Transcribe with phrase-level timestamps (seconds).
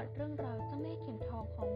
[0.00, 1.70] ัติเรื่องราวเจ้าแม่เข็นทองของ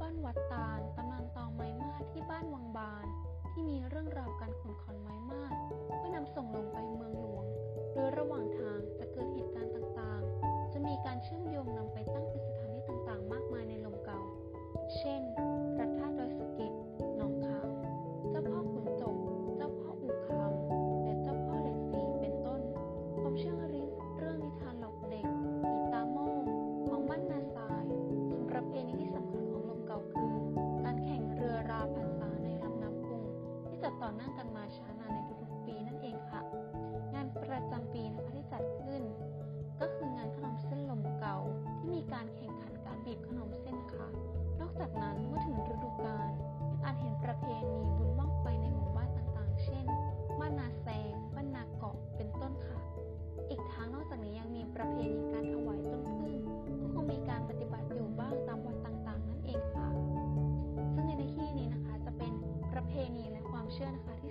[0.00, 3.06] บ้านวัดตาลตำนานตองไม้มาที่บ้านวังบาน
[3.52, 5.44] ที่มีเรื่องราวการขนขอนไม้มา
[5.96, 7.44] เพื่อนำส่งลงไปเมืองหลวง
[7.94, 9.28] โดยระหว่างทางจะเกิด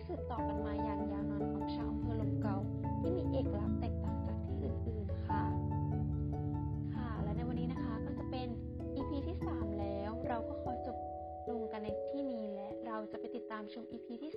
[0.01, 2.55] ที่สืบต่อกันมาอย่างยาวนานของชาวอำเภอลมเกา
[2.99, 5.43] ที่มีเอกลักษณ์แตกต่างจากที่อื่นๆค่ะ
[6.93, 8.47] ค่ะ และในวันนี้นะคะก็จะเป็น
[8.95, 10.97] EP ที่ 3 แล้ว เราก็ขอจบ
[11.49, 14.31] ลงกันในที่นี้และเราจะไปติดตามชม EP ที่